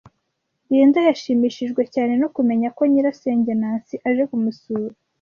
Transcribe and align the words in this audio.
Linda 0.69 0.99
yashimishijwe 1.09 1.81
cyane 1.93 2.13
no 2.21 2.27
kumenya 2.35 2.67
ko 2.77 2.81
nyirasenge 2.91 3.51
Nancy 3.61 3.95
aje 4.07 4.23
kumusura. 4.29 4.93